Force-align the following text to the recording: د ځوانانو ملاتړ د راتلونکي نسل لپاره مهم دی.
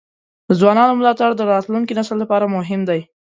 د 0.47 0.49
ځوانانو 0.59 0.97
ملاتړ 0.99 1.29
د 1.35 1.41
راتلونکي 1.53 1.93
نسل 1.99 2.17
لپاره 2.23 2.51
مهم 2.55 2.81
دی. 2.89 2.99